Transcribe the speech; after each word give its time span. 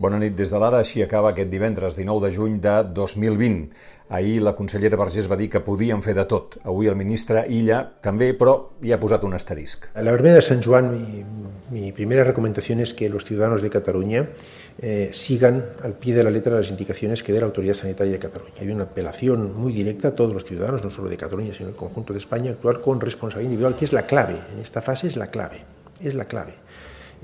Bona 0.00 0.16
nit 0.16 0.32
des 0.32 0.48
de 0.48 0.56
l'ara, 0.56 0.78
així 0.80 1.02
acaba 1.04 1.34
aquest 1.34 1.50
divendres 1.52 1.98
19 1.98 2.22
de 2.24 2.28
juny 2.32 2.54
de 2.64 2.72
2020. 2.96 3.66
Ahir 4.16 4.38
la 4.40 4.54
consellera 4.56 4.96
Vergés 4.96 5.26
va 5.28 5.36
dir 5.36 5.50
que 5.52 5.60
podíem 5.60 6.00
fer 6.00 6.14
de 6.16 6.22
tot. 6.24 6.56
Avui 6.64 6.88
el 6.88 6.96
ministre 6.96 7.42
Illa 7.52 7.82
també, 8.00 8.30
però 8.32 8.54
hi 8.80 8.94
ha 8.94 8.98
posat 9.02 9.26
un 9.28 9.36
asterisc. 9.36 9.90
A 9.92 10.00
la 10.00 10.14
verbena 10.16 10.38
de 10.38 10.46
San 10.46 10.62
Juan, 10.64 10.88
mi, 10.94 11.20
mi 11.68 11.92
primera 11.92 12.24
recomendación 12.24 12.80
es 12.80 12.94
que 12.94 13.10
los 13.10 13.26
ciudadanos 13.26 13.60
de 13.60 13.68
Cataluña 13.68 14.30
eh, 14.80 15.10
sigan 15.12 15.66
al 15.84 15.92
pie 15.92 16.14
de 16.14 16.24
la 16.24 16.30
letra 16.30 16.56
las 16.56 16.70
indicaciones 16.70 17.22
que 17.22 17.34
dé 17.34 17.40
la 17.40 17.52
Autoridad 17.52 17.74
Sanitaria 17.74 18.14
de 18.14 18.18
Cataluña. 18.18 18.54
Hay 18.58 18.70
una 18.70 18.84
apelación 18.84 19.54
muy 19.54 19.74
directa 19.74 20.08
a 20.08 20.14
todos 20.14 20.32
los 20.32 20.46
ciudadanos, 20.46 20.82
no 20.82 20.88
solo 20.88 21.10
de 21.10 21.18
Cataluña, 21.18 21.52
sino 21.52 21.66
del 21.66 21.76
conjunto 21.76 22.14
de 22.14 22.20
España, 22.20 22.52
actuar 22.52 22.80
con 22.80 23.02
responsabilidad 23.02 23.50
individual, 23.50 23.76
que 23.76 23.84
es 23.84 23.92
la 23.92 24.06
clave. 24.06 24.38
En 24.54 24.60
esta 24.60 24.80
fase 24.80 25.08
es 25.08 25.16
la 25.16 25.26
clave. 25.26 25.60
Es 26.00 26.14
la 26.14 26.24
clave. 26.24 26.54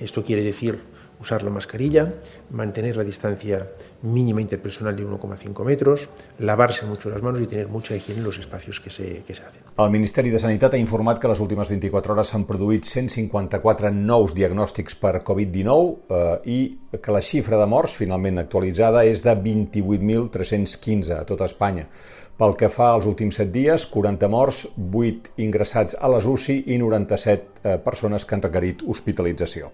Esto 0.00 0.24
quiere 0.24 0.42
decir 0.42 0.80
usar 1.24 1.42
la 1.42 1.50
mascarilla, 1.50 2.14
mantener 2.50 2.96
la 2.96 3.04
distancia 3.04 3.70
mínima 4.02 4.40
interpersonal 4.40 4.94
de 4.94 5.06
1,5 5.06 5.64
metros, 5.64 6.08
lavarse 6.38 6.86
mucho 6.86 7.10
las 7.10 7.22
manos 7.22 7.40
y 7.40 7.46
tener 7.46 7.68
mucha 7.68 7.96
higiene 7.96 8.20
en 8.20 8.26
los 8.26 8.38
espacios 8.38 8.80
que 8.80 8.90
se, 8.90 9.24
que 9.26 9.34
se 9.34 9.42
hacen. 9.42 9.62
El 9.76 9.90
Ministeri 9.90 10.30
de 10.30 10.38
Sanitat 10.38 10.74
ha 10.74 10.78
informat 10.78 11.18
que 11.18 11.28
les 11.28 11.40
últimes 11.40 11.68
24 11.72 12.14
hores 12.14 12.30
s'han 12.30 12.44
produït 12.46 12.84
154 12.84 13.90
nous 13.94 14.36
diagnòstics 14.36 14.98
per 15.00 15.16
Covid-19 15.24 15.72
eh, 16.20 16.34
i 16.44 16.58
que 17.00 17.14
la 17.14 17.24
xifra 17.24 17.58
de 17.58 17.66
morts 17.66 17.96
finalment 17.98 18.44
actualitzada 18.44 19.02
és 19.08 19.24
de 19.24 19.34
28.315 19.34 21.16
a 21.18 21.24
tota 21.24 21.48
Espanya. 21.48 21.88
Pel 22.34 22.56
que 22.58 22.68
fa 22.68 22.90
als 22.92 23.06
últims 23.06 23.38
7 23.38 23.52
dies, 23.54 23.86
40 23.86 24.30
morts, 24.30 24.64
8 24.76 25.36
ingressats 25.44 25.94
a 25.94 26.10
les 26.10 26.26
UCI 26.26 26.64
i 26.74 26.80
97 26.82 27.62
eh, 27.62 27.78
persones 27.78 28.26
que 28.26 28.36
han 28.36 28.42
requerit 28.48 28.82
hospitalització. 28.82 29.70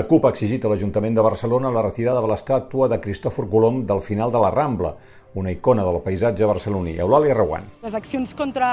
La 0.00 0.06
CUP 0.08 0.24
ha 0.24 0.30
exigit 0.32 0.64
a 0.64 0.68
l'Ajuntament 0.72 1.12
de 1.12 1.20
Barcelona 1.20 1.68
la 1.74 1.82
retirada 1.84 2.22
de 2.24 2.28
l'estàtua 2.30 2.86
de 2.88 2.96
Cristòfor 3.04 3.44
Colom 3.52 3.82
del 3.84 3.98
final 4.00 4.30
de 4.32 4.40
la 4.40 4.48
Rambla, 4.54 4.94
una 5.36 5.52
icona 5.52 5.84
del 5.84 5.98
paisatge 6.00 6.46
barceloní. 6.48 6.94
Eulàlia 7.04 7.34
Reguant. 7.36 7.66
Les 7.82 7.98
accions 7.98 8.32
contra 8.38 8.70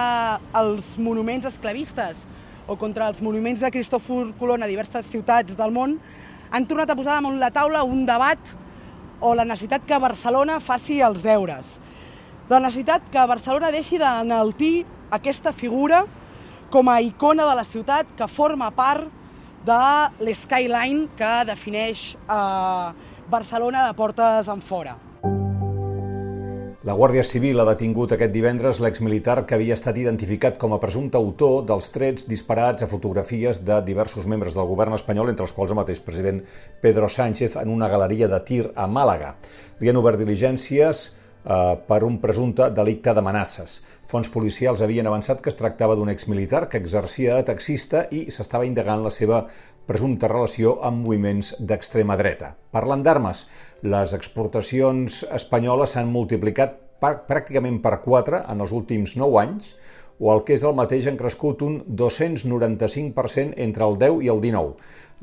els 0.55 0.93
monuments 0.95 1.49
esclavistes 1.49 2.21
o 2.65 2.77
contra 2.79 3.09
els 3.11 3.19
monuments 3.19 3.59
de 3.59 3.73
Cristòfor 3.75 4.31
Colom 4.39 4.63
a 4.63 4.71
diverses 4.71 5.11
ciutats 5.11 5.57
del 5.59 5.75
món 5.75 5.97
han 6.47 6.69
tornat 6.71 6.95
a 6.95 6.95
posar 6.95 7.17
damunt 7.17 7.41
la 7.43 7.51
taula 7.51 7.83
un 7.83 8.07
debat 8.07 8.55
o 9.19 9.33
la 9.35 9.43
necessitat 9.43 9.83
que 9.83 9.99
Barcelona 9.99 10.61
faci 10.63 11.01
els 11.03 11.19
deures. 11.27 11.75
La 12.47 12.63
necessitat 12.63 13.11
que 13.11 13.27
Barcelona 13.35 13.75
deixi 13.75 13.99
d'enaltir 13.99 14.85
aquesta 15.11 15.51
figura 15.51 16.05
com 16.71 16.87
a 16.87 17.01
icona 17.03 17.51
de 17.51 17.59
la 17.59 17.67
ciutat 17.67 18.15
que 18.15 18.31
forma 18.31 18.71
part 18.71 19.11
de 19.67 19.83
l'skyline 20.23 21.09
que 21.19 21.33
defineix 21.49 22.13
eh, 22.15 22.87
Barcelona 23.27 23.87
de 23.89 23.93
portes 23.97 24.47
en 24.47 24.63
fora. 24.63 24.95
La 26.87 26.93
Guàrdia 26.95 27.23
Civil 27.27 27.59
ha 27.59 27.65
detingut 27.67 28.13
aquest 28.15 28.31
divendres 28.31 28.77
l'exmilitar 28.79 29.41
que 29.43 29.57
havia 29.57 29.75
estat 29.75 29.97
identificat 29.99 30.55
com 30.61 30.71
a 30.71 30.79
presumpte 30.79 31.19
autor 31.19 31.65
dels 31.67 31.89
trets 31.91 32.29
disparats 32.29 32.85
a 32.85 32.87
fotografies 32.87 33.59
de 33.67 33.81
diversos 33.83 34.23
membres 34.31 34.55
del 34.55 34.69
govern 34.69 34.95
espanyol, 34.95 35.33
entre 35.33 35.43
els 35.43 35.51
quals 35.57 35.73
el 35.75 35.81
mateix 35.81 35.99
president 36.05 36.39
Pedro 36.79 37.09
Sánchez, 37.11 37.57
en 37.59 37.73
una 37.75 37.91
galeria 37.91 38.31
de 38.31 38.39
tir 38.47 38.61
a 38.71 38.87
Màlaga. 38.87 39.33
Li 39.81 39.91
han 39.91 39.99
obert 39.99 40.21
diligències 40.21 41.09
per 41.47 42.01
un 42.03 42.17
presumpte 42.19 42.67
delicte 42.75 43.13
d'amenaces. 43.15 43.77
Fons 44.07 44.27
policials 44.31 44.81
havien 44.83 45.07
avançat 45.07 45.39
que 45.41 45.51
es 45.51 45.59
tractava 45.59 45.95
d'un 45.95 46.11
exmilitar 46.11 46.65
que 46.67 46.79
exercia 46.81 47.37
de 47.37 47.45
taxista 47.47 48.05
i 48.11 48.25
s'estava 48.31 48.67
indagant 48.67 49.03
la 49.05 49.11
seva 49.13 49.45
presumpta 49.87 50.27
relació 50.27 50.77
amb 50.83 51.05
moviments 51.05 51.53
d'extrema 51.59 52.17
dreta. 52.19 52.51
Parlant 52.75 53.03
d'armes, 53.03 53.45
les 53.87 54.13
exportacions 54.17 55.23
espanyoles 55.31 55.95
s'han 55.95 56.11
multiplicat 56.11 56.75
pràcticament 56.99 57.79
per 57.79 57.99
4 58.03 58.43
en 58.51 58.65
els 58.65 58.73
últims 58.75 59.15
9 59.15 59.39
anys, 59.39 59.75
o 60.19 60.31
el 60.33 60.43
que 60.45 60.55
és 60.57 60.63
el 60.65 60.75
mateix 60.77 61.07
han 61.09 61.17
crescut 61.19 61.61
un 61.65 61.81
295% 61.87 63.53
entre 63.67 63.85
el 63.85 63.99
10 64.01 64.23
i 64.25 64.31
el 64.33 64.41
19. 64.41 64.75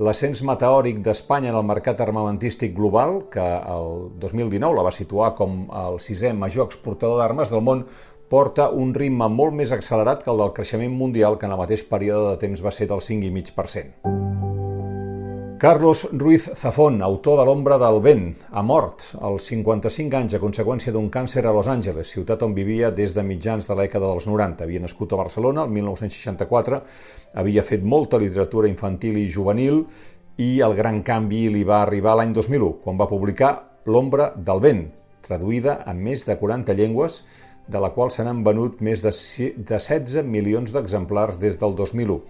L'ascens 0.05 0.43
meteòric 0.43 1.05
d'Espanya 1.07 1.53
en 1.53 1.59
el 1.61 1.67
mercat 1.67 2.01
armamentístic 2.03 2.75
global, 2.75 3.29
que 3.31 3.43
el 3.43 4.11
2019 4.23 4.75
la 4.75 4.87
va 4.87 4.95
situar 4.95 5.35
com 5.39 5.69
el 5.85 6.01
sisè 6.03 6.33
major 6.35 6.67
exportador 6.67 7.23
d'armes 7.23 7.55
del 7.55 7.63
món, 7.63 7.87
porta 8.31 8.71
un 8.71 8.91
ritme 8.97 9.29
molt 9.31 9.55
més 9.55 9.71
accelerat 9.75 10.25
que 10.25 10.33
el 10.35 10.43
del 10.43 10.55
creixement 10.57 10.99
mundial, 10.99 11.39
que 11.39 11.47
en 11.47 11.55
el 11.55 11.63
mateix 11.63 11.87
període 11.87 12.35
de 12.35 12.43
temps 12.49 12.65
va 12.65 12.75
ser 12.75 12.91
del 12.91 13.05
5,5%. 13.05 14.14
Carlos 15.65 16.11
Ruiz 16.13 16.51
Zafón, 16.55 17.01
autor 17.01 17.39
de 17.39 17.45
L'ombra 17.49 17.79
del 17.81 18.03
vent, 18.05 18.27
ha 18.53 18.61
mort 18.61 19.07
als 19.25 19.47
55 19.49 20.19
anys 20.19 20.35
a 20.37 20.41
conseqüència 20.43 20.93
d'un 20.93 21.07
càncer 21.09 21.41
a 21.49 21.55
Los 21.57 21.71
Angeles, 21.73 22.11
ciutat 22.13 22.45
on 22.45 22.53
vivia 22.53 22.91
des 22.93 23.15
de 23.17 23.25
mitjans 23.25 23.71
de 23.71 23.73
l'època 23.79 24.03
dels 24.03 24.27
90. 24.29 24.61
Havia 24.67 24.83
nascut 24.85 25.15
a 25.15 25.23
Barcelona 25.23 25.65
el 25.65 25.73
1964, 25.73 26.83
havia 27.41 27.65
fet 27.65 27.81
molta 27.81 28.21
literatura 28.21 28.69
infantil 28.69 29.17
i 29.17 29.25
juvenil 29.25 29.87
i 30.37 30.61
el 30.61 30.77
gran 30.77 31.01
canvi 31.01 31.47
li 31.49 31.65
va 31.65 31.81
arribar 31.81 32.19
l'any 32.21 32.37
2001, 32.37 32.75
quan 32.85 33.01
va 33.01 33.09
publicar 33.09 33.55
L'ombra 33.89 34.35
del 34.37 34.61
vent, 34.61 34.87
traduïda 35.25 35.81
en 35.89 35.97
més 35.97 36.29
de 36.29 36.37
40 36.37 36.77
llengües, 36.77 37.23
de 37.73 37.81
la 37.81 37.95
qual 37.97 38.13
se 38.13 38.21
n'han 38.21 38.45
venut 38.45 38.85
més 38.85 39.01
de 39.01 39.17
16 39.17 40.29
milions 40.29 40.77
d'exemplars 40.77 41.41
des 41.41 41.57
del 41.57 41.73
2001. 41.73 42.21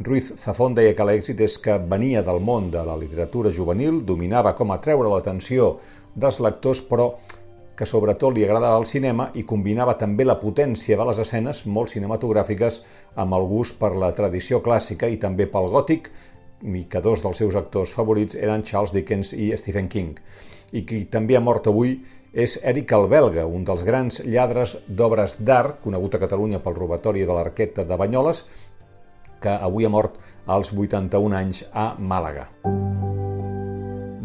Ruiz 0.00 0.32
Zafón 0.38 0.76
deia 0.78 0.94
que 0.94 1.02
l'èxit 1.02 1.40
és 1.42 1.56
que 1.58 1.74
venia 1.90 2.20
del 2.22 2.38
món 2.38 2.68
de 2.70 2.84
la 2.86 2.94
literatura 2.94 3.50
juvenil, 3.50 4.04
dominava 4.06 4.52
com 4.54 4.70
atreure 4.70 5.10
l'atenció 5.10 5.72
dels 6.14 6.38
lectors, 6.38 6.84
però 6.86 7.08
que 7.74 7.86
sobretot 7.86 8.36
li 8.36 8.44
agradava 8.46 8.78
el 8.78 8.86
cinema 8.86 9.28
i 9.34 9.42
combinava 9.42 9.96
també 9.98 10.22
la 10.26 10.38
potència 10.38 10.94
de 10.98 11.06
les 11.08 11.18
escenes 11.22 11.64
molt 11.66 11.90
cinematogràfiques 11.90 12.78
amb 13.18 13.34
el 13.34 13.46
gust 13.50 13.78
per 13.80 13.90
la 13.98 14.12
tradició 14.14 14.62
clàssica 14.62 15.10
i 15.10 15.18
també 15.18 15.48
pel 15.50 15.66
gòtic, 15.74 16.12
i 16.62 16.84
que 16.90 17.02
dos 17.02 17.22
dels 17.26 17.42
seus 17.42 17.58
actors 17.58 17.96
favorits 17.98 18.38
eren 18.38 18.62
Charles 18.62 18.94
Dickens 18.94 19.34
i 19.34 19.50
Stephen 19.58 19.90
King. 19.90 20.14
I 20.78 20.84
qui 20.86 21.04
també 21.10 21.34
ha 21.34 21.42
mort 21.42 21.66
avui 21.66 21.96
és 22.32 22.58
Eric 22.62 22.94
el 22.94 23.06
Belga, 23.10 23.46
un 23.46 23.66
dels 23.66 23.82
grans 23.82 24.22
lladres 24.26 24.76
d'obres 24.86 25.40
d'art, 25.42 25.80
conegut 25.82 26.14
a 26.14 26.22
Catalunya 26.22 26.62
pel 26.62 26.78
robatori 26.78 27.26
de 27.26 27.34
l'Arqueta 27.34 27.86
de 27.88 27.98
Banyoles, 27.98 28.44
que 29.40 29.54
avui 29.54 29.86
ha 29.86 29.92
mort 29.92 30.18
als 30.46 30.72
81 30.72 31.36
anys 31.36 31.64
a 31.72 31.92
Màlaga. 31.98 32.48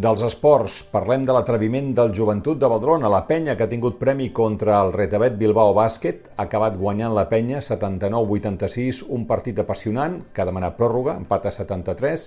Dels 0.03 0.19
esports, 0.25 0.81
parlem 0.91 1.24
de 1.24 1.31
l'atreviment 1.31 1.94
del 1.96 2.09
joventut 2.12 2.57
de 2.59 2.68
Badrona, 2.68 3.07
la 3.07 3.22
penya 3.23 3.53
que 3.56 3.63
ha 3.63 3.72
tingut 3.72 4.02
premi 4.02 4.31
contra 4.35 4.81
el 4.84 4.90
Retabet 4.91 5.38
Bilbao 5.40 5.72
Bàsquet, 5.78 6.25
ha 6.35 6.44
acabat 6.44 6.75
guanyant 6.75 7.13
la 7.16 7.23
penya 7.31 7.62
79-86, 7.63 9.00
un 9.16 9.23
partit 9.29 9.62
apassionant 9.63 10.18
que 10.34 10.44
ha 10.44 10.47
demanat 10.50 10.75
pròrroga, 10.75 11.16
empat 11.22 11.47
a 11.47 11.53
73. 11.56 12.25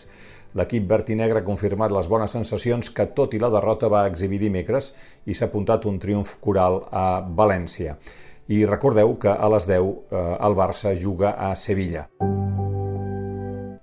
L'equip 0.57 0.87
verd 0.89 1.13
i 1.13 1.19
negre 1.21 1.43
ha 1.43 1.49
confirmat 1.51 1.93
les 1.93 2.09
bones 2.09 2.33
sensacions 2.33 2.89
que 2.97 3.11
tot 3.19 3.37
i 3.37 3.43
la 3.43 3.53
derrota 3.53 3.93
va 3.93 4.07
exhibir 4.09 4.41
dimecres 4.41 4.95
i 5.27 5.37
s'ha 5.37 5.51
apuntat 5.51 5.85
un 5.85 6.01
triomf 6.01 6.39
coral 6.41 6.81
a 6.89 7.21
València. 7.21 7.99
I 8.49 8.65
recordeu 8.65 9.19
que 9.21 9.37
a 9.37 9.53
les 9.53 9.69
10 9.69 9.85
eh, 9.85 10.25
el 10.49 10.57
Barça 10.57 10.97
juga 10.97 11.37
a 11.37 11.53
Sevilla. 11.61 12.07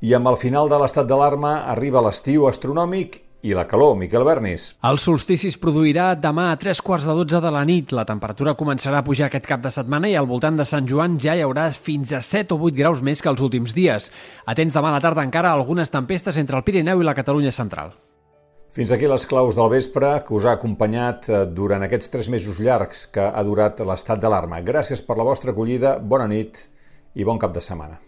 I 0.04 0.12
amb 0.18 0.28
el 0.28 0.36
final 0.36 0.68
de 0.68 0.76
l'estat 0.82 1.08
d'alarma 1.08 1.62
arriba 1.72 2.02
l'estiu 2.04 2.44
astronòmic 2.50 3.22
i 3.48 3.54
la 3.56 3.64
calor, 3.64 3.94
Miquel 3.96 4.26
Bernis. 4.28 4.66
El 4.84 5.00
solstici 5.00 5.48
es 5.48 5.56
produirà 5.56 6.10
demà 6.20 6.50
a 6.52 6.58
tres 6.60 6.82
quarts 6.84 7.08
de 7.08 7.16
dotze 7.16 7.40
de 7.40 7.52
la 7.56 7.62
nit. 7.64 7.94
La 7.96 8.04
temperatura 8.04 8.56
començarà 8.60 9.00
a 9.00 9.06
pujar 9.08 9.30
aquest 9.30 9.48
cap 9.48 9.64
de 9.64 9.72
setmana 9.72 10.12
i 10.12 10.18
al 10.20 10.28
voltant 10.28 10.60
de 10.60 10.68
Sant 10.68 10.90
Joan 10.92 11.16
ja 11.24 11.38
hi 11.38 11.46
haurà 11.46 11.70
fins 11.72 12.12
a 12.12 12.20
7 12.20 12.52
o 12.52 12.60
8 12.60 12.76
graus 12.82 13.00
més 13.00 13.24
que 13.24 13.32
els 13.32 13.40
últims 13.48 13.72
dies. 13.80 14.12
Atents 14.44 14.76
demà 14.76 14.92
a 14.92 14.98
la 14.98 15.02
tarda 15.08 15.24
encara 15.24 15.56
algunes 15.56 15.96
tempestes 15.96 16.36
entre 16.36 16.60
el 16.60 16.68
Pirineu 16.68 17.00
i 17.00 17.08
la 17.08 17.16
Catalunya 17.16 17.56
central. 17.56 17.96
Fins 18.76 18.92
aquí 18.92 19.08
les 19.08 19.24
claus 19.24 19.56
del 19.56 19.72
vespre 19.72 20.18
que 20.28 20.36
us 20.36 20.44
ha 20.44 20.60
acompanyat 20.60 21.30
eh, 21.30 21.46
durant 21.48 21.88
aquests 21.88 22.12
tres 22.12 22.28
mesos 22.28 22.60
llargs 22.60 23.08
que 23.08 23.24
ha 23.24 23.44
durat 23.48 23.80
l'estat 23.88 24.20
d'alarma. 24.20 24.60
Gràcies 24.68 25.00
per 25.00 25.16
la 25.16 25.32
vostra 25.32 25.56
acollida, 25.56 25.96
bona 26.00 26.28
nit 26.28 26.68
i 27.16 27.24
bon 27.24 27.40
cap 27.40 27.56
de 27.56 27.64
setmana. 27.64 28.04